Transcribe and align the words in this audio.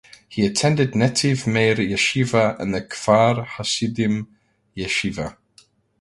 He 0.27 0.47
attended 0.47 0.93
Netiv 0.93 1.45
Meir 1.45 1.75
Yeshiva 1.75 2.59
and 2.59 2.73
the 2.73 2.81
Kfar 2.81 3.45
Hasidim 3.45 4.35
Yeshiva. 4.75 5.37